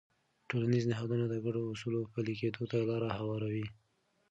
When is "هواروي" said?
3.17-3.67